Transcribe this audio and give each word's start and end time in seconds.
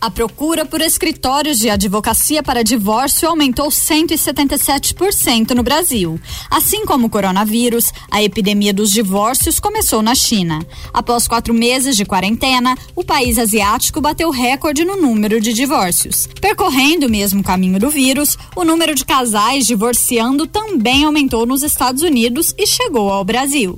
A 0.00 0.12
procura 0.12 0.64
por 0.64 0.80
escritórios 0.80 1.58
de 1.58 1.68
advocacia 1.68 2.40
para 2.40 2.62
divórcio 2.62 3.28
aumentou 3.28 3.66
177% 3.66 5.50
no 5.50 5.62
Brasil. 5.64 6.20
Assim 6.48 6.86
como 6.86 7.08
o 7.08 7.10
coronavírus, 7.10 7.92
a 8.08 8.22
epidemia 8.22 8.72
dos 8.72 8.92
divórcios 8.92 9.58
começou 9.58 10.00
na 10.00 10.14
China. 10.14 10.64
Após 10.94 11.26
quatro 11.26 11.52
meses 11.52 11.96
de 11.96 12.04
quarentena, 12.04 12.78
o 12.94 13.02
país 13.02 13.38
asiático 13.38 14.00
bateu 14.00 14.30
recorde 14.30 14.84
no 14.84 14.96
número 14.96 15.40
de 15.40 15.52
divórcios. 15.52 16.28
Percorrendo 16.40 17.08
o 17.08 17.10
mesmo 17.10 17.42
caminho 17.42 17.80
do 17.80 17.90
vírus, 17.90 18.38
o 18.54 18.62
número 18.62 18.94
de 18.94 19.04
casais 19.04 19.66
divorciando 19.66 20.46
também 20.46 21.02
aumentou 21.02 21.44
nos 21.44 21.64
Estados 21.64 22.02
Unidos 22.02 22.54
e 22.56 22.68
chegou 22.68 23.10
ao 23.10 23.24
Brasil. 23.24 23.76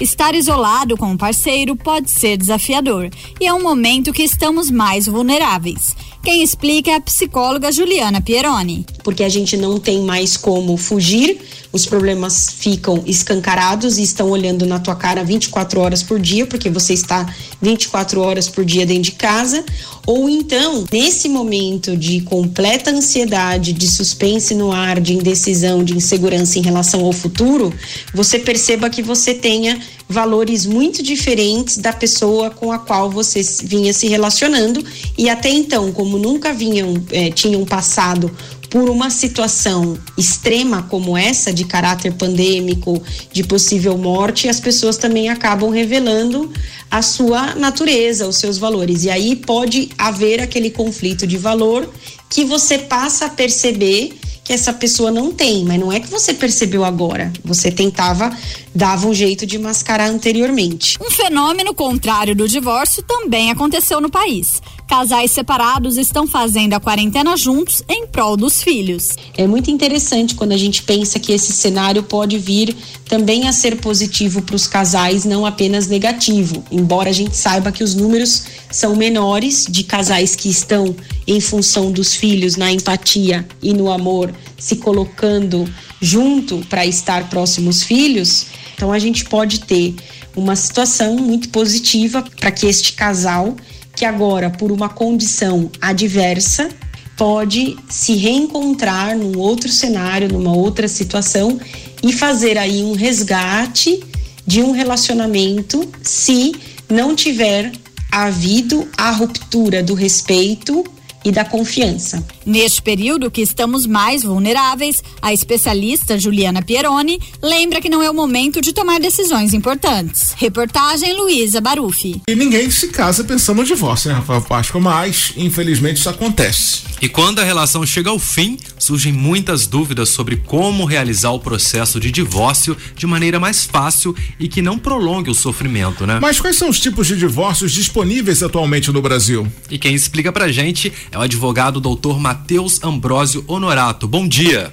Estar 0.00 0.34
isolado 0.34 0.96
com 0.96 1.10
um 1.10 1.16
parceiro 1.16 1.76
pode 1.76 2.10
ser 2.10 2.38
desafiador 2.38 3.10
e 3.38 3.46
é 3.46 3.52
um 3.52 3.62
momento 3.62 4.14
que 4.14 4.22
estamos 4.22 4.70
mais 4.70 5.04
vulneráveis. 5.04 5.94
Quem 6.22 6.42
explica 6.42 6.90
é 6.92 6.94
a 6.94 7.00
psicóloga 7.02 7.70
Juliana 7.70 8.22
Pieroni. 8.22 8.86
Porque 9.02 9.22
a 9.22 9.28
gente 9.28 9.56
não 9.56 9.78
tem 9.78 10.02
mais 10.02 10.36
como 10.36 10.76
fugir, 10.76 11.40
os 11.72 11.86
problemas 11.86 12.50
ficam 12.58 13.02
escancarados 13.06 13.96
e 13.98 14.02
estão 14.02 14.30
olhando 14.30 14.66
na 14.66 14.80
tua 14.80 14.96
cara 14.96 15.22
24 15.22 15.80
horas 15.80 16.02
por 16.02 16.18
dia, 16.18 16.44
porque 16.46 16.68
você 16.68 16.94
está 16.94 17.32
24 17.62 18.20
horas 18.20 18.48
por 18.48 18.64
dia 18.64 18.84
dentro 18.84 19.02
de 19.02 19.12
casa. 19.12 19.64
Ou 20.06 20.28
então, 20.28 20.84
nesse 20.90 21.28
momento 21.28 21.96
de 21.96 22.22
completa 22.22 22.90
ansiedade, 22.90 23.72
de 23.72 23.86
suspense 23.86 24.54
no 24.54 24.72
ar, 24.72 24.98
de 24.98 25.14
indecisão, 25.14 25.84
de 25.84 25.96
insegurança 25.96 26.58
em 26.58 26.62
relação 26.62 27.04
ao 27.04 27.12
futuro, 27.12 27.72
você 28.12 28.38
perceba 28.38 28.90
que 28.90 29.02
você 29.02 29.34
tenha 29.34 29.78
valores 30.08 30.66
muito 30.66 31.04
diferentes 31.04 31.78
da 31.78 31.92
pessoa 31.92 32.50
com 32.50 32.72
a 32.72 32.80
qual 32.80 33.08
você 33.08 33.40
vinha 33.62 33.92
se 33.92 34.08
relacionando 34.08 34.84
e 35.16 35.30
até 35.30 35.48
então, 35.48 35.92
como 35.92 36.18
nunca 36.18 36.52
vinham, 36.52 36.94
eh, 37.12 37.30
tinham 37.30 37.64
passado 37.64 38.28
por 38.70 38.88
uma 38.88 39.10
situação 39.10 39.98
extrema 40.16 40.84
como 40.84 41.18
essa, 41.18 41.52
de 41.52 41.64
caráter 41.64 42.14
pandêmico, 42.14 43.02
de 43.32 43.42
possível 43.42 43.98
morte, 43.98 44.48
as 44.48 44.60
pessoas 44.60 44.96
também 44.96 45.28
acabam 45.28 45.70
revelando 45.70 46.50
a 46.88 47.02
sua 47.02 47.56
natureza, 47.56 48.28
os 48.28 48.36
seus 48.36 48.58
valores. 48.58 49.02
E 49.04 49.10
aí 49.10 49.34
pode 49.34 49.90
haver 49.98 50.40
aquele 50.40 50.70
conflito 50.70 51.26
de 51.26 51.36
valor 51.36 51.92
que 52.28 52.44
você 52.44 52.78
passa 52.78 53.26
a 53.26 53.28
perceber 53.28 54.16
que 54.50 54.52
essa 54.54 54.72
pessoa 54.72 55.12
não 55.12 55.30
tem, 55.30 55.64
mas 55.64 55.78
não 55.78 55.92
é 55.92 56.00
que 56.00 56.08
você 56.08 56.34
percebeu 56.34 56.84
agora. 56.84 57.32
Você 57.44 57.70
tentava, 57.70 58.36
dava 58.74 59.06
um 59.06 59.14
jeito 59.14 59.46
de 59.46 59.58
mascarar 59.58 60.10
anteriormente. 60.10 60.98
Um 61.00 61.08
fenômeno 61.08 61.72
contrário 61.72 62.34
do 62.34 62.48
divórcio 62.48 63.00
também 63.02 63.50
aconteceu 63.52 64.00
no 64.00 64.10
país. 64.10 64.60
Casais 64.90 65.30
separados 65.30 65.96
estão 65.96 66.26
fazendo 66.26 66.74
a 66.74 66.80
quarentena 66.80 67.36
juntos 67.36 67.80
em 67.88 68.08
prol 68.08 68.36
dos 68.36 68.60
filhos. 68.60 69.10
É 69.36 69.46
muito 69.46 69.70
interessante 69.70 70.34
quando 70.34 70.50
a 70.50 70.56
gente 70.56 70.82
pensa 70.82 71.20
que 71.20 71.30
esse 71.30 71.52
cenário 71.52 72.02
pode 72.02 72.36
vir 72.36 72.76
também 73.04 73.46
a 73.46 73.52
ser 73.52 73.76
positivo 73.76 74.42
para 74.42 74.56
os 74.56 74.66
casais, 74.66 75.24
não 75.24 75.46
apenas 75.46 75.86
negativo. 75.86 76.64
Embora 76.72 77.08
a 77.08 77.12
gente 77.12 77.36
saiba 77.36 77.70
que 77.70 77.84
os 77.84 77.94
números 77.94 78.46
são 78.68 78.96
menores 78.96 79.64
de 79.70 79.84
casais 79.84 80.34
que 80.34 80.48
estão 80.50 80.96
em 81.24 81.40
função 81.40 81.92
dos 81.92 82.16
filhos, 82.16 82.56
na 82.56 82.72
empatia 82.72 83.46
e 83.62 83.72
no 83.72 83.92
amor, 83.92 84.34
se 84.58 84.74
colocando 84.74 85.72
junto 86.00 86.66
para 86.68 86.84
estar 86.84 87.30
próximos 87.30 87.84
filhos. 87.84 88.46
Então 88.74 88.90
a 88.90 88.98
gente 88.98 89.24
pode 89.24 89.60
ter 89.60 89.94
uma 90.34 90.56
situação 90.56 91.14
muito 91.16 91.48
positiva 91.50 92.24
para 92.40 92.50
que 92.50 92.66
este 92.66 92.94
casal 92.94 93.54
que 94.00 94.04
agora, 94.06 94.48
por 94.48 94.72
uma 94.72 94.88
condição 94.88 95.70
adversa, 95.78 96.70
pode 97.18 97.76
se 97.86 98.14
reencontrar 98.14 99.14
num 99.14 99.38
outro 99.38 99.68
cenário, 99.68 100.26
numa 100.26 100.56
outra 100.56 100.88
situação 100.88 101.60
e 102.02 102.10
fazer 102.10 102.56
aí 102.56 102.82
um 102.82 102.94
resgate 102.94 104.02
de 104.46 104.62
um 104.62 104.70
relacionamento 104.70 105.86
se 106.02 106.54
não 106.88 107.14
tiver 107.14 107.72
havido 108.10 108.88
a 108.96 109.10
ruptura 109.10 109.82
do 109.82 109.92
respeito 109.92 110.82
e 111.24 111.30
da 111.30 111.44
confiança. 111.44 112.24
Neste 112.44 112.82
período 112.82 113.30
que 113.30 113.42
estamos 113.42 113.86
mais 113.86 114.22
vulneráveis, 114.22 115.02
a 115.20 115.32
especialista 115.32 116.18
Juliana 116.18 116.62
Pieroni 116.62 117.20
lembra 117.42 117.80
que 117.80 117.88
não 117.88 118.02
é 118.02 118.10
o 118.10 118.14
momento 118.14 118.60
de 118.60 118.72
tomar 118.72 119.00
decisões 119.00 119.52
importantes. 119.52 120.32
Reportagem 120.36 121.14
Luísa 121.14 121.60
Barufi. 121.60 122.22
E 122.28 122.34
ninguém 122.34 122.70
se 122.70 122.88
casa 122.88 123.24
pensando 123.24 123.58
no 123.58 123.64
divórcio, 123.64 124.10
né, 124.10 124.16
Rafael 124.16 124.42
Páscoa? 124.42 124.80
Mas, 124.80 125.32
infelizmente, 125.36 125.98
isso 125.98 126.08
acontece. 126.08 126.89
E 127.00 127.08
quando 127.08 127.38
a 127.38 127.44
relação 127.44 127.86
chega 127.86 128.10
ao 128.10 128.18
fim, 128.18 128.58
surgem 128.78 129.10
muitas 129.10 129.66
dúvidas 129.66 130.10
sobre 130.10 130.36
como 130.36 130.84
realizar 130.84 131.30
o 131.30 131.40
processo 131.40 131.98
de 131.98 132.10
divórcio 132.10 132.76
de 132.94 133.06
maneira 133.06 133.40
mais 133.40 133.64
fácil 133.64 134.14
e 134.38 134.46
que 134.46 134.60
não 134.60 134.78
prolongue 134.78 135.30
o 135.30 135.34
sofrimento, 135.34 136.06
né? 136.06 136.18
Mas 136.20 136.38
quais 136.38 136.56
são 136.56 136.68
os 136.68 136.78
tipos 136.78 137.06
de 137.06 137.16
divórcios 137.16 137.72
disponíveis 137.72 138.42
atualmente 138.42 138.92
no 138.92 139.00
Brasil? 139.00 139.50
E 139.70 139.78
quem 139.78 139.94
explica 139.94 140.30
pra 140.30 140.52
gente 140.52 140.92
é 141.10 141.16
o 141.16 141.22
advogado 141.22 141.80
doutor 141.80 142.20
Matheus 142.20 142.84
Ambrósio 142.84 143.42
Honorato. 143.48 144.06
Bom 144.06 144.28
dia. 144.28 144.70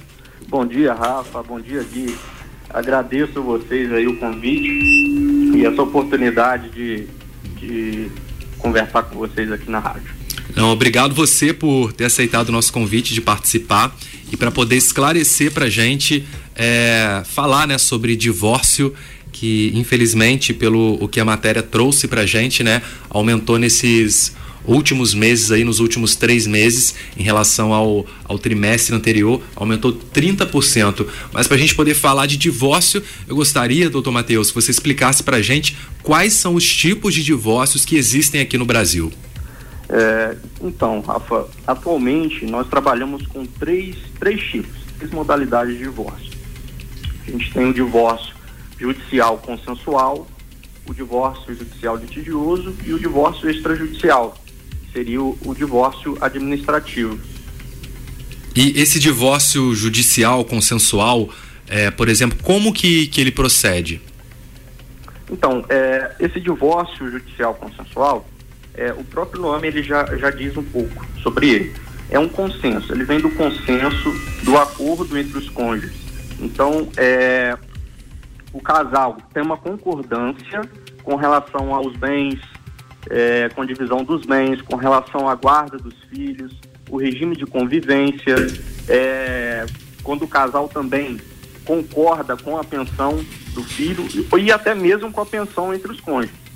Bom 0.48 0.66
dia, 0.66 0.92
Rafa. 0.92 1.42
Bom 1.42 1.58
dia, 1.58 1.82
Gui. 1.82 2.14
Agradeço 2.68 3.42
vocês 3.42 3.90
aí 3.90 4.06
o 4.06 4.18
convite 4.18 4.68
e 5.56 5.64
essa 5.64 5.80
oportunidade 5.80 6.68
de, 6.68 7.06
de 7.58 8.10
conversar 8.58 9.04
com 9.04 9.16
vocês 9.16 9.50
aqui 9.50 9.70
na 9.70 9.78
rádio. 9.78 10.17
Não, 10.58 10.72
obrigado 10.72 11.14
você 11.14 11.52
por 11.52 11.92
ter 11.92 12.06
aceitado 12.06 12.48
o 12.48 12.52
nosso 12.52 12.72
convite 12.72 13.14
de 13.14 13.20
participar 13.20 13.96
e 14.32 14.36
para 14.36 14.50
poder 14.50 14.74
esclarecer 14.74 15.52
para 15.52 15.66
a 15.66 15.70
gente, 15.70 16.24
é, 16.56 17.22
falar 17.24 17.68
né, 17.68 17.78
sobre 17.78 18.16
divórcio 18.16 18.92
que 19.30 19.70
infelizmente 19.72 20.52
pelo 20.52 20.98
o 21.00 21.06
que 21.06 21.20
a 21.20 21.24
matéria 21.24 21.62
trouxe 21.62 22.08
para 22.08 22.22
a 22.22 22.26
gente, 22.26 22.64
né, 22.64 22.82
aumentou 23.08 23.56
nesses 23.56 24.32
últimos 24.66 25.14
meses 25.14 25.52
aí, 25.52 25.62
nos 25.62 25.78
últimos 25.78 26.16
três 26.16 26.44
meses, 26.44 26.92
em 27.16 27.22
relação 27.22 27.72
ao, 27.72 28.04
ao 28.24 28.36
trimestre 28.36 28.96
anterior, 28.96 29.40
aumentou 29.54 29.92
30%. 29.92 31.06
Mas 31.32 31.46
para 31.46 31.56
a 31.56 31.60
gente 31.60 31.76
poder 31.76 31.94
falar 31.94 32.26
de 32.26 32.36
divórcio, 32.36 33.00
eu 33.28 33.36
gostaria, 33.36 33.88
doutor 33.88 34.10
Matheus, 34.10 34.48
que 34.48 34.56
você 34.56 34.72
explicasse 34.72 35.22
para 35.22 35.36
a 35.36 35.42
gente 35.42 35.76
quais 36.02 36.32
são 36.32 36.56
os 36.56 36.66
tipos 36.68 37.14
de 37.14 37.22
divórcios 37.22 37.84
que 37.84 37.94
existem 37.94 38.40
aqui 38.40 38.58
no 38.58 38.66
Brasil. 38.66 39.12
É, 39.88 40.36
então, 40.60 41.00
Rafa, 41.00 41.48
atualmente 41.66 42.44
nós 42.44 42.68
trabalhamos 42.68 43.26
com 43.26 43.46
três, 43.46 43.96
três 44.18 44.42
tipos, 44.42 44.76
três 44.98 45.10
modalidades 45.10 45.78
de 45.78 45.84
divórcio. 45.84 46.32
A 47.26 47.30
gente 47.30 47.52
tem 47.52 47.70
o 47.70 47.74
divórcio 47.74 48.34
judicial 48.78 49.38
consensual, 49.38 50.26
o 50.86 50.94
divórcio 50.94 51.54
judicial 51.54 51.96
litigioso 51.96 52.74
e 52.84 52.92
o 52.92 52.98
divórcio 52.98 53.48
extrajudicial, 53.50 54.36
que 54.86 54.92
seria 54.92 55.22
o, 55.22 55.38
o 55.44 55.54
divórcio 55.54 56.16
administrativo. 56.20 57.18
E 58.54 58.80
esse 58.80 58.98
divórcio 58.98 59.74
judicial 59.74 60.44
consensual, 60.44 61.28
é, 61.66 61.90
por 61.90 62.08
exemplo, 62.08 62.38
como 62.42 62.72
que, 62.72 63.06
que 63.06 63.20
ele 63.20 63.30
procede? 63.30 64.00
Então, 65.30 65.64
é, 65.68 66.14
esse 66.20 66.40
divórcio 66.40 67.10
judicial 67.10 67.54
consensual, 67.54 68.26
é, 68.78 68.92
o 68.92 69.02
próprio 69.02 69.42
nome 69.42 69.66
ele 69.66 69.82
já, 69.82 70.04
já 70.16 70.30
diz 70.30 70.56
um 70.56 70.62
pouco 70.62 71.04
sobre 71.20 71.50
ele. 71.50 71.74
É 72.08 72.18
um 72.18 72.28
consenso, 72.28 72.92
ele 72.92 73.04
vem 73.04 73.18
do 73.18 73.28
consenso, 73.30 74.10
do 74.44 74.56
acordo 74.56 75.18
entre 75.18 75.36
os 75.36 75.50
cônjuges. 75.50 75.98
Então, 76.40 76.88
é, 76.96 77.58
o 78.52 78.60
casal 78.60 79.18
tem 79.34 79.42
uma 79.42 79.56
concordância 79.56 80.62
com 81.02 81.16
relação 81.16 81.74
aos 81.74 81.94
bens, 81.96 82.40
é, 83.10 83.48
com 83.50 83.66
divisão 83.66 84.04
dos 84.04 84.24
bens, 84.24 84.62
com 84.62 84.76
relação 84.76 85.28
à 85.28 85.34
guarda 85.34 85.76
dos 85.76 85.94
filhos, 86.08 86.56
o 86.88 86.96
regime 86.96 87.36
de 87.36 87.44
convivência, 87.44 88.36
é, 88.88 89.66
quando 90.02 90.22
o 90.22 90.28
casal 90.28 90.68
também 90.68 91.18
concorda 91.64 92.36
com 92.36 92.56
a 92.56 92.64
pensão 92.64 93.22
do 93.52 93.62
filho 93.62 94.06
e 94.38 94.52
até 94.52 94.74
mesmo 94.74 95.12
com 95.12 95.20
a 95.20 95.26
pensão 95.26 95.74
entre 95.74 95.90
os 95.92 96.00
cônjuges. 96.00 96.47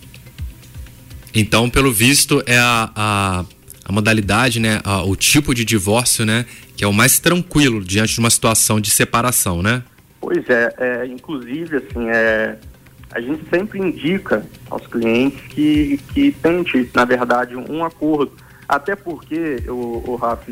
Então, 1.34 1.70
pelo 1.70 1.93
visto, 1.93 2.43
é 2.46 2.58
a, 2.58 2.90
a, 2.94 3.44
a 3.84 3.93
modalidade, 3.93 4.61
né, 4.61 4.81
a, 4.84 5.02
o 5.02 5.17
tipo 5.17 5.55
de 5.55 5.64
divórcio, 5.64 6.26
né, 6.26 6.44
que 6.76 6.84
é 6.84 6.87
o 6.87 6.93
mais 6.93 7.19
tranquilo 7.19 7.82
diante 7.82 8.14
de 8.14 8.20
uma 8.20 8.31
situação 8.31 8.81
de 8.81 8.90
separação, 8.90 9.62
né? 9.62 9.82
Pois 10.20 10.49
é, 10.49 10.75
é 10.79 11.06
inclusive, 11.06 11.76
assim, 11.79 12.08
é, 12.08 12.56
a 13.11 13.20
gente 13.20 13.43
sempre 13.50 13.79
indica 13.79 14.46
aos 14.70 14.87
clientes 14.87 15.40
que, 15.49 15.99
que 16.14 16.32
tente, 16.32 16.88
na 16.94 17.05
verdade, 17.05 17.56
um 17.56 17.84
acordo. 17.84 18.32
Até 18.69 18.96
porque, 18.96 19.62
o, 19.69 20.02
o 20.06 20.17
Rafa, 20.17 20.50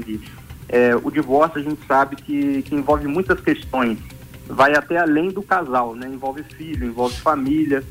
é, 0.68 0.94
o 0.94 1.10
divórcio 1.10 1.60
a 1.60 1.62
gente 1.62 1.80
sabe 1.86 2.16
que, 2.16 2.62
que 2.62 2.74
envolve 2.74 3.06
muitas 3.06 3.40
questões. 3.40 3.98
Vai 4.46 4.74
até 4.74 4.98
além 4.98 5.30
do 5.30 5.42
casal, 5.42 5.94
né? 5.94 6.08
Envolve 6.08 6.42
filho, 6.42 6.86
envolve 6.86 7.16
família. 7.16 7.82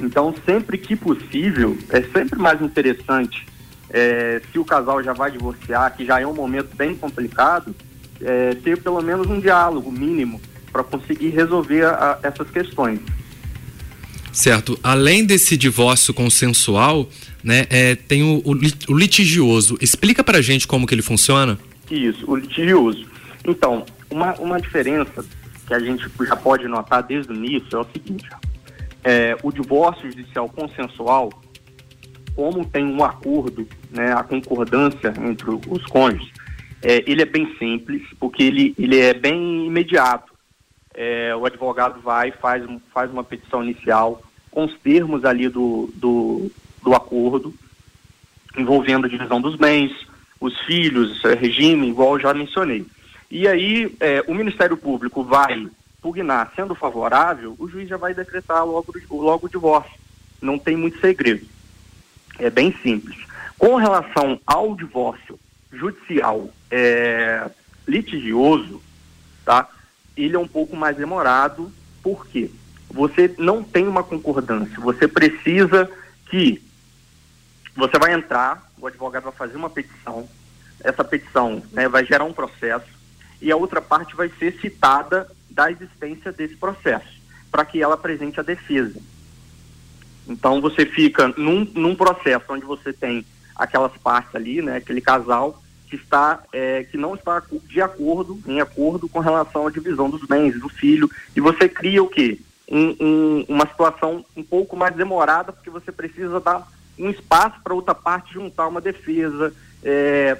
Então, 0.00 0.34
sempre 0.44 0.78
que 0.78 0.94
possível, 0.94 1.76
é 1.90 2.02
sempre 2.02 2.38
mais 2.38 2.60
interessante 2.62 3.46
é, 3.90 4.40
se 4.52 4.58
o 4.58 4.64
casal 4.64 5.02
já 5.02 5.12
vai 5.12 5.30
divorciar, 5.30 5.96
que 5.96 6.04
já 6.04 6.20
é 6.20 6.26
um 6.26 6.34
momento 6.34 6.74
bem 6.76 6.94
complicado, 6.94 7.74
é, 8.20 8.54
ter 8.54 8.80
pelo 8.82 9.00
menos 9.02 9.26
um 9.28 9.40
diálogo 9.40 9.90
mínimo 9.90 10.40
para 10.70 10.84
conseguir 10.84 11.30
resolver 11.30 11.84
a, 11.86 12.18
essas 12.22 12.48
questões. 12.50 13.00
Certo. 14.32 14.78
Além 14.82 15.24
desse 15.24 15.56
divórcio 15.56 16.12
consensual, 16.12 17.08
né, 17.42 17.66
é, 17.70 17.94
tem 17.94 18.22
o, 18.22 18.42
o, 18.44 18.52
o 18.92 18.96
litigioso. 18.96 19.76
Explica 19.80 20.22
para 20.22 20.40
gente 20.42 20.68
como 20.68 20.86
que 20.86 20.94
ele 20.94 21.02
funciona. 21.02 21.58
Isso, 21.90 22.30
o 22.30 22.36
litigioso. 22.36 23.06
Então, 23.44 23.84
uma, 24.10 24.34
uma 24.34 24.60
diferença 24.60 25.24
que 25.66 25.74
a 25.74 25.78
gente 25.78 26.06
já 26.20 26.36
pode 26.36 26.68
notar 26.68 27.02
desde 27.02 27.32
o 27.32 27.34
início 27.34 27.76
é 27.76 27.80
o 27.80 27.86
seguinte: 27.92 28.28
é, 29.08 29.34
o 29.42 29.50
divórcio 29.50 30.10
judicial 30.10 30.50
consensual, 30.50 31.32
como 32.36 32.62
tem 32.62 32.84
um 32.84 33.02
acordo, 33.02 33.66
né, 33.90 34.12
a 34.12 34.22
concordância 34.22 35.14
entre 35.26 35.48
os 35.50 35.86
cônjuges, 35.86 36.30
é, 36.82 37.02
ele 37.06 37.22
é 37.22 37.24
bem 37.24 37.56
simples, 37.58 38.02
porque 38.20 38.42
ele, 38.42 38.74
ele 38.78 39.00
é 39.00 39.14
bem 39.14 39.66
imediato. 39.66 40.30
É, 40.94 41.34
o 41.34 41.46
advogado 41.46 42.02
vai, 42.02 42.32
faz, 42.32 42.62
faz 42.92 43.10
uma 43.10 43.24
petição 43.24 43.64
inicial 43.64 44.22
com 44.50 44.66
os 44.66 44.78
termos 44.80 45.24
ali 45.24 45.48
do, 45.48 45.88
do, 45.94 46.50
do 46.82 46.94
acordo, 46.94 47.54
envolvendo 48.58 49.06
a 49.06 49.08
divisão 49.08 49.40
dos 49.40 49.56
bens, 49.56 49.90
os 50.38 50.54
filhos, 50.66 51.24
é, 51.24 51.32
regime, 51.32 51.88
igual 51.88 52.16
eu 52.16 52.20
já 52.20 52.34
mencionei. 52.34 52.84
E 53.30 53.48
aí 53.48 53.90
é, 54.00 54.22
o 54.28 54.34
Ministério 54.34 54.76
Público 54.76 55.24
vai 55.24 55.66
pugnar 56.00 56.52
sendo 56.54 56.74
favorável, 56.74 57.56
o 57.58 57.68
juiz 57.68 57.88
já 57.88 57.96
vai 57.96 58.14
decretar 58.14 58.64
logo, 58.64 58.92
logo 59.10 59.46
o 59.46 59.50
divórcio. 59.50 59.98
Não 60.40 60.58
tem 60.58 60.76
muito 60.76 61.00
segredo. 61.00 61.46
É 62.38 62.48
bem 62.48 62.72
simples. 62.82 63.18
Com 63.58 63.76
relação 63.76 64.40
ao 64.46 64.76
divórcio 64.76 65.38
judicial 65.72 66.48
é, 66.70 67.50
litigioso, 67.86 68.80
tá? 69.44 69.68
Ele 70.16 70.36
é 70.36 70.38
um 70.38 70.46
pouco 70.46 70.76
mais 70.76 70.96
demorado, 70.96 71.72
por 72.02 72.26
quê? 72.26 72.50
Você 72.90 73.34
não 73.38 73.62
tem 73.62 73.86
uma 73.86 74.02
concordância, 74.02 74.80
você 74.80 75.06
precisa 75.06 75.90
que 76.30 76.62
você 77.76 77.98
vai 77.98 78.12
entrar, 78.12 78.70
o 78.78 78.86
advogado 78.86 79.24
vai 79.24 79.32
fazer 79.32 79.56
uma 79.56 79.70
petição, 79.70 80.28
essa 80.80 81.04
petição 81.04 81.62
né, 81.72 81.88
vai 81.88 82.04
gerar 82.04 82.24
um 82.24 82.32
processo 82.32 82.86
e 83.40 83.52
a 83.52 83.56
outra 83.56 83.80
parte 83.80 84.16
vai 84.16 84.28
ser 84.38 84.58
citada 84.60 85.28
da 85.58 85.72
existência 85.72 86.30
desse 86.30 86.54
processo, 86.54 87.20
para 87.50 87.64
que 87.64 87.82
ela 87.82 87.94
apresente 87.94 88.38
a 88.38 88.44
defesa. 88.44 89.00
Então 90.28 90.60
você 90.60 90.86
fica 90.86 91.26
num, 91.36 91.64
num 91.74 91.96
processo 91.96 92.44
onde 92.50 92.64
você 92.64 92.92
tem 92.92 93.26
aquelas 93.56 93.90
partes 93.96 94.32
ali, 94.36 94.62
né, 94.62 94.76
aquele 94.76 95.00
casal 95.00 95.60
que 95.90 95.96
está 95.96 96.44
é, 96.52 96.84
que 96.84 96.96
não 96.96 97.16
está 97.16 97.42
de 97.64 97.80
acordo, 97.80 98.40
em 98.46 98.60
acordo 98.60 99.08
com 99.08 99.18
relação 99.18 99.66
à 99.66 99.70
divisão 99.70 100.08
dos 100.08 100.24
bens 100.24 100.60
do 100.60 100.68
filho, 100.68 101.10
e 101.34 101.40
você 101.40 101.68
cria 101.68 102.04
o 102.04 102.08
quê? 102.08 102.38
Um, 102.70 102.94
um, 103.00 103.44
uma 103.48 103.66
situação 103.66 104.24
um 104.36 104.44
pouco 104.44 104.76
mais 104.76 104.94
demorada, 104.94 105.50
porque 105.50 105.70
você 105.70 105.90
precisa 105.90 106.38
dar 106.38 106.70
um 106.96 107.10
espaço 107.10 107.60
para 107.64 107.74
outra 107.74 107.96
parte 107.96 108.34
juntar 108.34 108.68
uma 108.68 108.80
defesa, 108.80 109.52
é, 109.82 110.38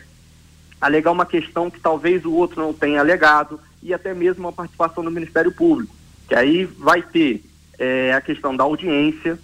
alegar 0.81 1.11
uma 1.11 1.27
questão 1.27 1.69
que 1.69 1.81
talvez 1.81 2.25
o 2.25 2.33
outro 2.33 2.61
não 2.63 2.73
tenha 2.73 3.01
alegado, 3.01 3.59
e 3.83 3.95
até 3.95 4.15
mesmo 4.15 4.45
uma 4.45 4.53
participação 4.53 5.05
do 5.05 5.11
Ministério 5.11 5.53
Público, 5.53 5.95
que 6.29 6.35
aí 6.35 6.65
vai 6.65 7.03
ter 7.03 7.45
é, 7.79 8.13
a 8.13 8.21
questão 8.21 8.57
da 8.57 8.65
audiência, 8.65 9.39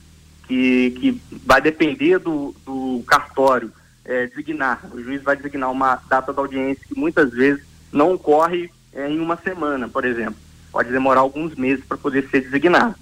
que, 0.47 0.91
que 0.93 1.21
vai 1.45 1.61
depender 1.61 2.19
do, 2.19 2.55
do 2.65 3.03
cartório 3.07 3.73
é, 4.05 4.27
designar. 4.27 4.85
O 4.93 5.03
juiz 5.03 5.23
vai 5.23 5.37
designar 5.37 5.71
uma 5.71 5.97
data 6.09 6.33
da 6.33 6.43
audiência 6.43 6.85
que 6.87 6.99
muitas 6.99 7.31
vezes 7.31 7.65
não 7.93 8.13
ocorre 8.13 8.71
é, 8.93 9.09
em 9.09 9.21
uma 9.21 9.37
semana, 9.37 9.89
por 9.89 10.05
exemplo. 10.05 10.37
Pode 10.71 10.91
demorar 10.91 11.21
alguns 11.21 11.55
meses 11.55 11.85
para 11.85 11.97
poder 11.97 12.29
ser 12.29 12.41
designado. 12.41 12.97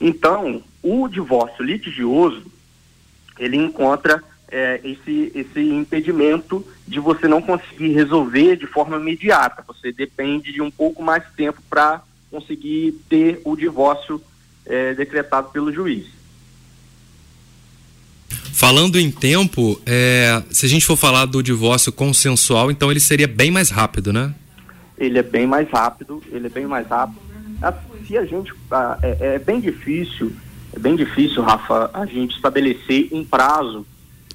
Então, 0.00 0.62
o 0.82 1.08
divórcio 1.08 1.64
litigioso, 1.64 2.44
ele 3.38 3.56
encontra 3.56 4.22
é, 4.50 4.80
esse, 4.82 5.32
esse 5.34 5.60
impedimento 5.60 6.64
de 6.86 6.98
você 6.98 7.28
não 7.28 7.42
conseguir 7.42 7.92
resolver 7.92 8.56
de 8.56 8.66
forma 8.66 8.96
imediata. 8.96 9.62
Você 9.66 9.92
depende 9.92 10.52
de 10.52 10.62
um 10.62 10.70
pouco 10.70 11.02
mais 11.02 11.22
tempo 11.36 11.60
para 11.68 12.02
conseguir 12.30 12.92
ter 13.08 13.40
o 13.44 13.56
divórcio 13.56 14.20
é, 14.66 14.94
decretado 14.94 15.50
pelo 15.50 15.72
juiz. 15.72 16.06
Falando 18.52 18.98
em 18.98 19.10
tempo, 19.10 19.80
é, 19.86 20.42
se 20.50 20.66
a 20.66 20.68
gente 20.68 20.84
for 20.84 20.96
falar 20.96 21.26
do 21.26 21.42
divórcio 21.42 21.92
consensual, 21.92 22.70
então 22.70 22.90
ele 22.90 23.00
seria 23.00 23.28
bem 23.28 23.50
mais 23.50 23.70
rápido, 23.70 24.12
né? 24.12 24.34
Ele 24.96 25.18
é 25.18 25.22
bem 25.22 25.46
mais 25.46 25.70
rápido, 25.70 26.22
ele 26.30 26.46
é 26.46 26.50
bem 26.50 26.66
mais 26.66 26.86
rápido. 26.88 27.20
Se 28.06 28.18
a 28.18 28.24
gente. 28.24 28.52
É, 29.02 29.34
é 29.34 29.38
bem 29.38 29.60
difícil, 29.60 30.32
é 30.72 30.78
bem 30.78 30.96
difícil, 30.96 31.42
Rafa, 31.42 31.90
a 31.94 32.04
gente 32.04 32.34
estabelecer 32.34 33.08
um 33.12 33.24
prazo 33.24 33.86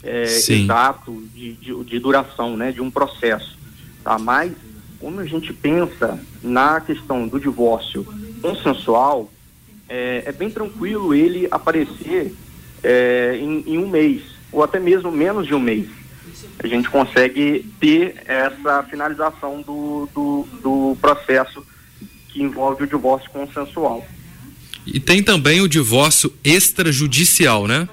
é, 0.03 0.23
exato 0.23 1.23
de, 1.33 1.53
de, 1.53 1.83
de, 1.83 1.99
duração 1.99 2.57
né, 2.57 2.71
de 2.71 2.81
um 2.81 2.91
processo. 2.91 3.57
Tá? 4.03 4.19
Mas, 4.19 4.51
quando 4.99 5.19
a 5.19 5.25
gente 5.25 5.53
pensa 5.53 6.19
na 6.41 6.81
questão 6.81 7.27
do 7.27 7.39
divórcio 7.39 8.05
consensual, 8.41 9.31
é, 9.87 10.23
é 10.25 10.31
bem 10.31 10.49
tranquilo 10.49 11.13
ele 11.13 11.47
aparecer 11.49 12.35
é, 12.83 13.37
em, 13.39 13.63
em 13.65 13.77
um 13.77 13.87
mês, 13.87 14.21
ou 14.51 14.61
até 14.61 14.79
mesmo 14.79 15.11
menos 15.11 15.47
de 15.47 15.55
um 15.55 15.59
mês. 15.59 15.87
A 16.59 16.67
gente 16.67 16.89
consegue 16.89 17.65
ter 17.79 18.23
essa 18.25 18.83
finalização 18.83 19.61
do, 19.61 20.09
do, 20.13 20.47
do 20.61 20.97
processo 21.01 21.65
que 22.29 22.41
envolve 22.41 22.83
o 22.83 22.87
divórcio 22.87 23.29
consensual. 23.31 24.05
E 24.85 24.99
tem 24.99 25.23
também 25.23 25.61
o 25.61 25.67
divórcio 25.67 26.33
extrajudicial, 26.43 27.67
né? 27.67 27.87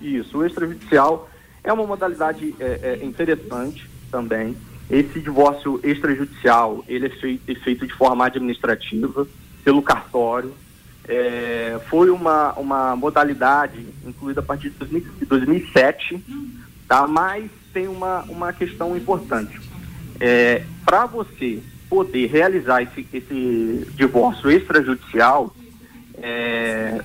Isso, 0.00 0.38
o 0.38 0.46
extrajudicial 0.46 1.28
é 1.66 1.72
uma 1.72 1.84
modalidade 1.84 2.54
é, 2.58 2.98
é 3.00 3.04
interessante 3.04 3.90
também. 4.10 4.56
Esse 4.88 5.20
divórcio 5.20 5.80
extrajudicial, 5.82 6.84
ele 6.86 7.06
é 7.06 7.10
feito, 7.10 7.50
é 7.50 7.54
feito 7.56 7.86
de 7.86 7.92
forma 7.92 8.24
administrativa 8.24 9.26
pelo 9.64 9.82
cartório, 9.82 10.54
é, 11.08 11.80
foi 11.90 12.08
uma, 12.10 12.52
uma 12.54 12.96
modalidade 12.96 13.84
incluída 14.04 14.40
a 14.40 14.44
partir 14.44 14.70
de 14.70 15.24
2007, 15.26 16.24
tá? 16.86 17.06
mas 17.06 17.50
tem 17.72 17.88
uma, 17.88 18.22
uma 18.22 18.52
questão 18.52 18.96
importante. 18.96 19.60
É, 20.20 20.62
Para 20.84 21.06
você 21.06 21.60
poder 21.88 22.26
realizar 22.26 22.82
esse, 22.82 23.06
esse 23.12 23.88
divórcio 23.96 24.50
extrajudicial, 24.50 25.54
é, 26.18 27.00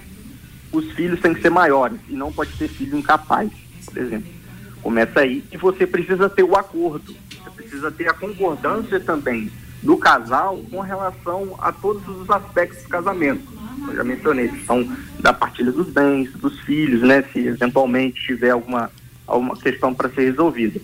os 0.72 0.91
filhos 0.91 1.20
têm 1.20 1.34
que 1.34 1.41
ser 1.41 1.50
maiores 1.50 2.00
e 2.08 2.13
não 2.13 2.32
pode 2.32 2.56
ser 2.58 2.68
filho 2.68 2.98
incapaz, 2.98 3.51
por 3.86 3.98
exemplo. 3.98 4.40
Começa 4.81 5.19
aí 5.19 5.43
e 5.51 5.57
você 5.57 5.85
precisa 5.85 6.29
ter 6.29 6.43
o 6.43 6.55
acordo, 6.55 7.15
você 7.29 7.50
precisa 7.51 7.91
ter 7.91 8.07
a 8.07 8.13
concordância 8.13 9.00
também 9.00 9.51
do 9.81 9.97
casal 9.97 10.57
com 10.69 10.79
relação 10.79 11.55
a 11.59 11.71
todos 11.71 12.07
os 12.07 12.29
aspectos 12.29 12.83
do 12.83 12.89
casamento 12.89 13.61
eu 13.88 13.95
já 13.95 14.03
mencionei, 14.03 14.47
questão 14.47 14.97
da 15.19 15.33
partilha 15.33 15.71
dos 15.71 15.89
bens, 15.89 16.31
dos 16.33 16.59
filhos, 16.61 17.01
né, 17.01 17.23
se 17.31 17.39
eventualmente 17.39 18.21
tiver 18.21 18.51
alguma, 18.51 18.91
alguma 19.25 19.55
questão 19.57 19.93
para 19.93 20.09
ser 20.09 20.25
resolvida, 20.25 20.79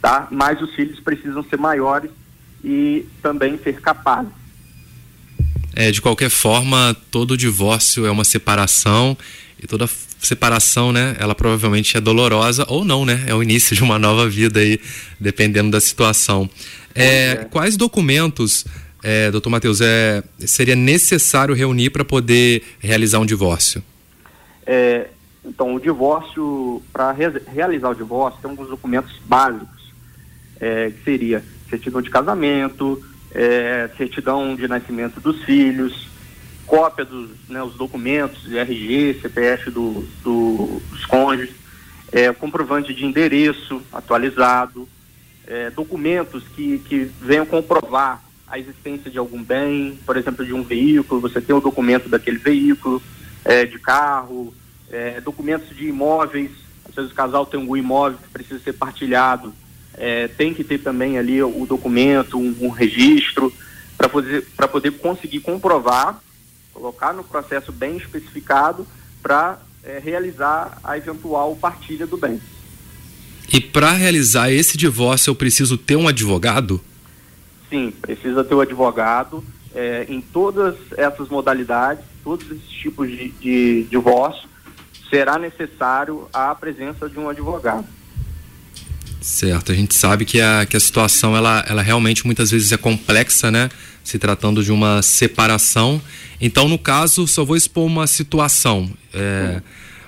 tá? 0.00 0.28
Mas 0.30 0.60
os 0.60 0.74
filhos 0.74 0.98
precisam 1.00 1.42
ser 1.44 1.58
maiores 1.58 2.10
e 2.64 3.06
também 3.22 3.58
ser 3.58 3.80
capazes. 3.80 4.32
É, 5.74 5.90
de 5.90 6.02
qualquer 6.02 6.30
forma, 6.30 6.96
todo 7.10 7.36
divórcio 7.36 8.04
é 8.04 8.10
uma 8.10 8.24
separação 8.24 9.16
e 9.62 9.66
toda 9.66 9.88
separação, 10.20 10.92
né, 10.92 11.16
ela 11.18 11.34
provavelmente 11.34 11.96
é 11.96 12.00
dolorosa 12.00 12.64
ou 12.68 12.84
não, 12.84 13.04
né? 13.04 13.24
É 13.26 13.34
o 13.34 13.42
início 13.42 13.74
de 13.74 13.82
uma 13.82 13.98
nova 13.98 14.28
vida 14.28 14.60
aí, 14.60 14.80
dependendo 15.18 15.70
da 15.70 15.80
situação. 15.80 16.48
É, 16.94 17.04
é. 17.04 17.36
Quais 17.50 17.76
documentos 17.76 18.64
é, 19.02 19.30
doutor 19.30 19.50
Matheus, 19.50 19.80
é, 19.80 20.22
seria 20.40 20.76
necessário 20.76 21.54
reunir 21.54 21.90
para 21.90 22.04
poder 22.04 22.62
realizar 22.78 23.18
um 23.18 23.26
divórcio? 23.26 23.82
É, 24.66 25.08
então, 25.44 25.74
o 25.74 25.80
divórcio, 25.80 26.82
para 26.92 27.12
re 27.12 27.40
realizar 27.52 27.90
o 27.90 27.94
divórcio, 27.94 28.40
tem 28.42 28.50
alguns 28.50 28.68
documentos 28.68 29.18
básicos, 29.24 29.92
é, 30.60 30.90
que 30.90 31.02
seria 31.02 31.42
certidão 31.68 32.02
de 32.02 32.10
casamento, 32.10 33.02
é, 33.32 33.88
certidão 33.96 34.54
de 34.54 34.68
nascimento 34.68 35.18
dos 35.20 35.42
filhos, 35.44 36.09
cópia 36.70 37.04
dos 37.04 37.30
né, 37.48 37.60
os 37.60 37.74
documentos 37.74 38.46
RG, 38.50 39.18
CPF 39.20 39.72
do, 39.72 40.06
do, 40.22 40.80
dos 40.88 41.04
cônjuges, 41.04 41.52
é, 42.12 42.32
comprovante 42.32 42.94
de 42.94 43.04
endereço 43.04 43.82
atualizado, 43.92 44.88
é, 45.48 45.68
documentos 45.70 46.44
que, 46.54 46.78
que 46.78 47.10
venham 47.20 47.44
comprovar 47.44 48.22
a 48.46 48.56
existência 48.56 49.10
de 49.10 49.18
algum 49.18 49.42
bem, 49.42 49.98
por 50.06 50.16
exemplo, 50.16 50.46
de 50.46 50.54
um 50.54 50.62
veículo, 50.62 51.20
você 51.20 51.40
tem 51.40 51.54
o 51.54 51.60
documento 51.60 52.08
daquele 52.08 52.38
veículo, 52.38 53.02
é, 53.44 53.64
de 53.64 53.78
carro, 53.80 54.54
é, 54.92 55.20
documentos 55.20 55.76
de 55.76 55.88
imóveis, 55.88 56.52
às 56.88 56.94
vezes 56.94 57.10
o 57.10 57.14
casal 57.14 57.46
tem 57.46 57.58
um 57.58 57.76
imóvel 57.76 58.18
que 58.22 58.28
precisa 58.28 58.60
ser 58.60 58.74
partilhado, 58.74 59.52
é, 59.94 60.28
tem 60.28 60.54
que 60.54 60.62
ter 60.62 60.78
também 60.78 61.18
ali 61.18 61.42
o 61.42 61.66
documento, 61.66 62.38
um, 62.38 62.56
um 62.60 62.68
registro, 62.68 63.52
para 63.98 64.08
poder, 64.08 64.46
poder 64.70 64.92
conseguir 64.92 65.40
comprovar, 65.40 66.20
colocar 66.80 67.12
no 67.12 67.22
processo 67.22 67.70
bem 67.70 67.98
especificado 67.98 68.86
para 69.22 69.58
é, 69.84 70.00
realizar 70.02 70.78
a 70.82 70.96
eventual 70.96 71.54
partilha 71.54 72.06
do 72.06 72.16
bem. 72.16 72.40
E 73.52 73.60
para 73.60 73.92
realizar 73.92 74.50
esse 74.50 74.78
divórcio 74.78 75.30
eu 75.30 75.34
preciso 75.34 75.76
ter 75.76 75.96
um 75.96 76.08
advogado? 76.08 76.80
Sim, 77.68 77.92
precisa 78.00 78.42
ter 78.42 78.54
um 78.54 78.60
advogado 78.60 79.44
é, 79.74 80.06
em 80.08 80.20
todas 80.20 80.74
essas 80.96 81.28
modalidades, 81.28 82.04
todos 82.24 82.50
esses 82.50 82.68
tipos 82.68 83.08
de, 83.08 83.28
de 83.28 83.86
divórcio, 83.90 84.48
será 85.10 85.38
necessário 85.38 86.28
a 86.32 86.54
presença 86.54 87.08
de 87.08 87.18
um 87.18 87.28
advogado. 87.28 87.86
Certo, 89.20 89.70
a 89.70 89.74
gente 89.74 89.94
sabe 89.94 90.24
que 90.24 90.40
a, 90.40 90.64
que 90.64 90.76
a 90.76 90.80
situação 90.80 91.36
ela, 91.36 91.62
ela 91.68 91.82
realmente 91.82 92.24
muitas 92.24 92.50
vezes 92.50 92.72
é 92.72 92.76
complexa, 92.78 93.50
né? 93.50 93.68
Se 94.02 94.18
tratando 94.18 94.64
de 94.64 94.72
uma 94.72 95.02
separação. 95.02 96.00
Então, 96.40 96.66
no 96.68 96.78
caso, 96.78 97.26
só 97.28 97.44
vou 97.44 97.54
expor 97.54 97.84
uma 97.84 98.06
situação. 98.06 98.90
É, 99.12 99.60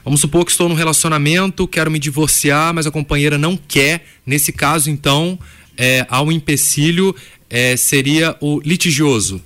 vamos 0.02 0.20
supor 0.20 0.46
que 0.46 0.50
estou 0.50 0.66
num 0.66 0.74
relacionamento, 0.74 1.68
quero 1.68 1.90
me 1.90 1.98
divorciar, 1.98 2.72
mas 2.72 2.86
a 2.86 2.90
companheira 2.90 3.36
não 3.36 3.54
quer. 3.54 4.06
Nesse 4.24 4.50
caso, 4.50 4.88
então, 4.88 5.38
é, 5.76 6.06
há 6.08 6.22
um 6.22 6.32
empecilho, 6.32 7.14
é, 7.50 7.76
seria 7.76 8.34
o 8.40 8.60
litigioso. 8.60 9.42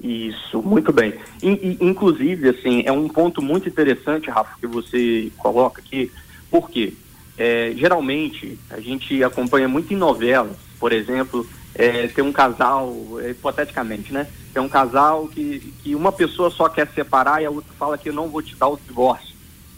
Isso, 0.00 0.62
muito 0.62 0.92
bem. 0.92 1.12
inclusive, 1.42 2.50
assim, 2.50 2.84
é 2.86 2.92
um 2.92 3.08
ponto 3.08 3.42
muito 3.42 3.68
interessante, 3.68 4.30
Rafa, 4.30 4.56
que 4.60 4.66
você 4.68 5.28
coloca 5.36 5.80
aqui, 5.80 6.08
porque 6.48 6.92
é, 7.38 7.72
geralmente 7.76 8.58
a 8.68 8.80
gente 8.80 9.22
acompanha 9.22 9.68
muito 9.68 9.94
em 9.94 9.96
novelas, 9.96 10.56
por 10.78 10.92
exemplo, 10.92 11.46
é, 11.74 12.08
tem 12.08 12.24
um 12.24 12.32
casal, 12.32 12.92
hipoteticamente, 13.30 14.12
né? 14.12 14.26
Tem 14.52 14.62
um 14.62 14.68
casal 14.68 15.28
que, 15.28 15.72
que 15.82 15.94
uma 15.94 16.10
pessoa 16.10 16.50
só 16.50 16.68
quer 16.68 16.88
separar 16.92 17.40
e 17.40 17.46
a 17.46 17.50
outra 17.50 17.72
fala 17.78 17.96
que 17.96 18.08
eu 18.08 18.12
não 18.12 18.28
vou 18.28 18.42
te 18.42 18.56
dar 18.56 18.68
o 18.68 18.76
divórcio. 18.76 19.36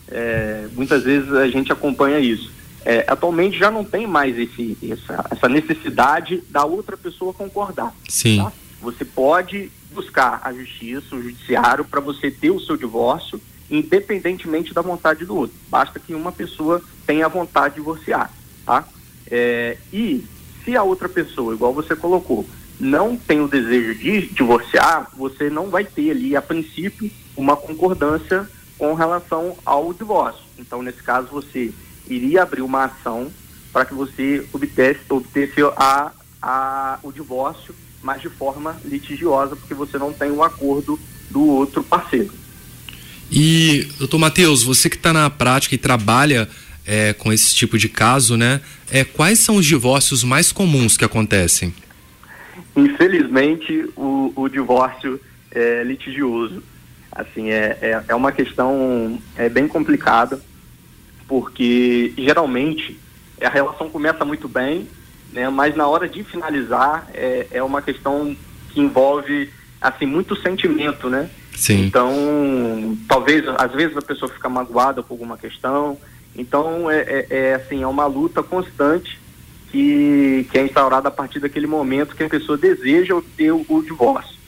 É, 0.09 0.67
muitas 0.73 1.05
vezes 1.05 1.33
a 1.33 1.49
gente 1.49 1.71
acompanha 1.71 2.19
isso. 2.19 2.51
É, 2.85 3.05
atualmente 3.07 3.59
já 3.59 3.71
não 3.71 3.85
tem 3.85 4.07
mais 4.07 4.39
esse, 4.39 4.77
essa, 4.91 5.27
essa 5.31 5.49
necessidade 5.49 6.43
da 6.49 6.65
outra 6.65 6.97
pessoa 6.97 7.35
concordar. 7.35 7.95
Sim. 8.09 8.39
Tá? 8.39 8.53
Você 8.81 9.05
pode 9.05 9.71
buscar 9.93 10.41
a 10.43 10.53
justiça, 10.53 11.15
o 11.15 11.23
judiciário, 11.23 11.85
para 11.85 12.01
você 12.01 12.31
ter 12.31 12.51
o 12.51 12.61
seu 12.61 12.77
divórcio, 12.77 13.41
independentemente 13.71 14.75
da 14.75 14.83
vontade 14.83 15.25
do 15.25 15.37
outro. 15.37 15.57
Basta 15.69 15.99
que 16.01 16.15
uma 16.15 16.33
pessoa 16.33 16.83
tenha 17.07 17.29
vontade 17.29 17.75
de 17.75 17.81
divorciar, 17.81 18.31
tá? 18.67 18.85
É, 19.31 19.77
e 19.93 20.25
se 20.65 20.77
a 20.77 20.83
outra 20.83 21.09
pessoa, 21.09 21.55
igual 21.55 21.73
você 21.73 21.95
colocou, 21.95 22.47
não 22.79 23.17
tem 23.17 23.41
o 23.41 23.49
desejo 23.49 23.95
de 23.95 24.27
divorciar, 24.29 25.11
você 25.17 25.51
não 25.51 25.69
vai 25.69 25.85
ter 25.85 26.11
ali, 26.11 26.35
a 26.35 26.43
princípio, 26.43 27.11
uma 27.37 27.57
concordância 27.57 28.49
com 28.79 28.95
relação 28.95 29.57
ao 29.65 29.93
divórcio. 29.93 30.43
Então, 30.59 30.83
nesse 30.83 31.03
caso, 31.03 31.29
você 31.29 31.73
iria 32.09 32.43
abrir 32.43 32.63
uma 32.63 32.85
ação 32.85 33.31
para 33.73 33.85
que 33.85 33.95
você 33.95 34.47
obtesse, 34.53 35.01
obtesse 35.11 35.61
a, 35.77 36.11
a, 36.43 36.99
o 37.03 37.13
divórcio 37.13 37.75
mas 38.03 38.23
de 38.23 38.29
forma 38.29 38.77
litigiosa, 38.85 39.57
porque 39.57 39.75
você 39.75 39.99
não 39.99 40.13
tem 40.13 40.31
um 40.31 40.43
acordo 40.43 40.99
do 41.31 41.45
outro 41.47 41.83
parceiro. 41.83 42.33
E, 43.31 43.89
doutor 43.99 44.19
Matheus, 44.19 44.63
você 44.65 44.91
que 44.91 44.97
está 44.97 45.13
na 45.13 45.31
prática 45.31 45.75
e 45.75 45.79
trabalha 45.79 46.49
é, 46.87 47.13
com 47.13 47.33
esse 47.33 47.55
tipo 47.55 47.79
de 47.79 47.89
caso, 47.89 48.37
né? 48.37 48.61
É, 48.91 49.05
quais 49.05 49.39
são 49.39 49.57
os 49.57 49.67
divórcios 49.67 50.25
mais 50.25 50.51
comuns 50.51 50.97
que 50.97 51.05
acontecem? 51.05 51.73
Infelizmente, 52.75 53.89
o, 53.97 54.33
o 54.35 54.49
divórcio 54.49 55.21
é 55.53 55.85
litigioso. 55.85 56.63
Assim, 57.13 57.51
é, 57.51 57.79
é, 57.81 58.05
é 58.09 58.15
uma 58.15 58.33
questão 58.33 59.21
é, 59.37 59.49
bem 59.49 59.69
complicada, 59.69 60.41
porque 61.29 62.13
geralmente 62.17 62.99
a 63.41 63.49
relação 63.49 63.89
começa 63.89 64.25
muito 64.25 64.49
bem, 64.49 64.89
né? 65.33 65.49
Mas 65.49 65.77
na 65.77 65.87
hora 65.87 66.09
de 66.09 66.25
finalizar 66.25 67.09
é, 67.15 67.47
é 67.51 67.63
uma 67.63 67.81
questão 67.83 68.37
que 68.71 68.81
envolve 68.81 69.51
assim 69.81 70.07
muito 70.07 70.35
sentimento, 70.37 71.09
né? 71.09 71.31
Sim. 71.61 71.85
Então, 71.85 72.97
talvez 73.07 73.45
às 73.47 73.71
vezes 73.73 73.95
a 73.95 74.01
pessoa 74.01 74.33
fica 74.33 74.49
magoada 74.49 75.03
por 75.03 75.13
alguma 75.13 75.37
questão. 75.37 75.99
Então 76.35 76.91
é, 76.91 77.01
é, 77.01 77.27
é 77.29 77.55
assim 77.55 77.83
é 77.83 77.87
uma 77.87 78.07
luta 78.07 78.43
constante 78.43 79.19
que, 79.71 80.47
que 80.51 80.57
é 80.57 80.65
instaurada 80.65 81.09
a 81.09 81.11
partir 81.11 81.39
daquele 81.39 81.67
momento 81.67 82.17
que 82.17 82.23
a 82.23 82.31
pessoa 82.31 82.57
deseja 82.57 83.15
ter 83.37 83.53
o, 83.53 83.63
o 83.69 83.83
divórcio. 83.83 84.39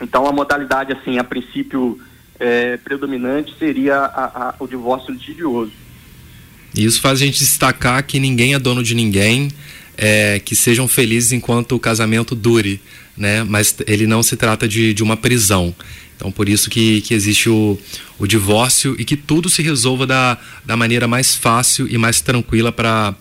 Então 0.00 0.24
a 0.24 0.30
modalidade 0.30 0.92
assim 0.92 1.18
a 1.18 1.24
princípio 1.24 1.98
é, 2.38 2.76
predominante 2.76 3.52
seria 3.58 3.96
a, 3.96 4.50
a, 4.50 4.54
o 4.60 4.68
divórcio 4.68 5.12
litigioso. 5.12 5.72
Isso 6.76 7.00
faz 7.00 7.20
a 7.20 7.24
gente 7.24 7.40
destacar 7.40 8.04
que 8.04 8.20
ninguém 8.20 8.54
é 8.54 8.58
dono 8.60 8.84
de 8.84 8.94
ninguém, 8.94 9.50
é, 9.96 10.38
que 10.38 10.54
sejam 10.54 10.86
felizes 10.86 11.32
enquanto 11.32 11.74
o 11.74 11.80
casamento 11.80 12.36
dure, 12.36 12.80
né? 13.16 13.44
Mas 13.44 13.76
ele 13.86 14.06
não 14.06 14.22
se 14.22 14.36
trata 14.36 14.66
de, 14.68 14.94
de 14.94 15.02
uma 15.02 15.16
prisão. 15.16 15.74
Então, 16.16 16.30
por 16.30 16.48
isso 16.48 16.70
que, 16.70 17.00
que 17.00 17.12
existe 17.12 17.48
o, 17.50 17.78
o 18.18 18.26
divórcio 18.26 18.94
e 18.98 19.04
que 19.04 19.16
tudo 19.16 19.48
se 19.48 19.62
resolva 19.62 20.06
da, 20.06 20.38
da 20.64 20.76
maneira 20.76 21.08
mais 21.08 21.34
fácil 21.34 21.86
e 21.90 21.98
mais 21.98 22.20
tranquila 22.20 22.72
para 22.72 23.14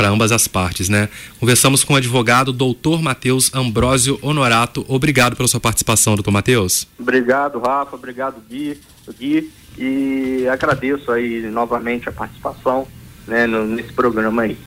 ambas 0.00 0.32
as 0.32 0.48
partes, 0.48 0.88
né? 0.88 1.08
Conversamos 1.38 1.84
com 1.84 1.94
o 1.94 1.96
advogado 1.96 2.52
doutor 2.52 3.00
Matheus 3.00 3.54
Ambrósio 3.54 4.18
Honorato. 4.22 4.84
Obrigado 4.88 5.36
pela 5.36 5.48
sua 5.48 5.60
participação, 5.60 6.14
doutor 6.14 6.32
Matheus. 6.32 6.86
Obrigado, 6.98 7.60
Rafa. 7.60 7.94
Obrigado, 7.94 8.42
Gui. 8.48 8.78
Gui. 9.18 9.50
E 9.78 10.46
agradeço 10.50 11.12
aí 11.12 11.48
novamente 11.50 12.08
a 12.08 12.12
participação 12.12 12.86
né, 13.26 13.46
nesse 13.46 13.92
programa 13.92 14.42
aí. 14.42 14.58